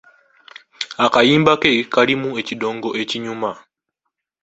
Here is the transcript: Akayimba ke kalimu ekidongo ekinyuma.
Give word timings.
Akayimba 1.05 1.53
ke 1.61 1.71
kalimu 1.93 2.29
ekidongo 2.41 2.89
ekinyuma. 3.01 3.51